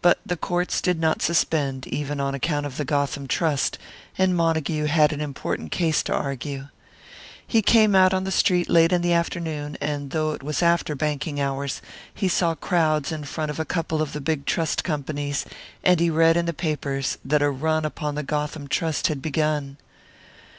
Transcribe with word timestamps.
But 0.00 0.20
the 0.24 0.38
courts 0.38 0.80
did 0.80 0.98
not 0.98 1.20
suspend, 1.20 1.86
even 1.86 2.18
on 2.18 2.34
account 2.34 2.64
of 2.64 2.78
the 2.78 2.84
Gotham 2.86 3.28
Trust; 3.28 3.76
and 4.16 4.34
Montague 4.34 4.86
had 4.86 5.12
an 5.12 5.20
important 5.20 5.70
case 5.70 6.02
to 6.04 6.14
argue. 6.14 6.68
He 7.46 7.60
came 7.60 7.94
out 7.94 8.14
on 8.14 8.24
the 8.24 8.30
street 8.32 8.70
late 8.70 8.90
in 8.90 9.02
the 9.02 9.12
afternoon, 9.12 9.76
and 9.78 10.12
though 10.12 10.32
it 10.32 10.42
was 10.42 10.62
after 10.62 10.94
banking 10.94 11.42
hours, 11.42 11.82
he 12.14 12.26
saw 12.26 12.54
crowds 12.54 13.12
in 13.12 13.24
front 13.24 13.50
of 13.50 13.60
a 13.60 13.66
couple 13.66 14.00
of 14.00 14.14
the 14.14 14.20
big 14.22 14.46
trust 14.46 14.82
companies, 14.82 15.44
and 15.84 16.00
he 16.00 16.08
read 16.08 16.38
in 16.38 16.46
the 16.46 16.54
papers 16.54 17.18
that 17.22 17.42
a 17.42 17.50
run 17.50 17.84
upon 17.84 18.14
the 18.14 18.22
Gotham 18.22 18.66
Trust 18.66 19.08
had 19.08 19.20
begun. 19.20 19.76